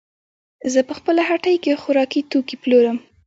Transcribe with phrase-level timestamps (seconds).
[0.73, 2.97] زه په خپله هټۍ کې خوراکي توکې پلورم.